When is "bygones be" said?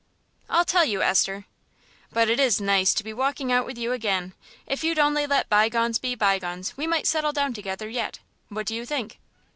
5.47-6.15